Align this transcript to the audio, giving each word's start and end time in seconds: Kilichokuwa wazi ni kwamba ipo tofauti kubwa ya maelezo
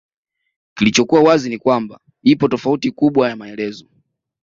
Kilichokuwa 0.73 1.21
wazi 1.23 1.49
ni 1.49 1.57
kwamba 1.57 1.99
ipo 2.23 2.47
tofauti 2.47 2.91
kubwa 2.91 3.29
ya 3.29 3.35
maelezo 3.35 3.85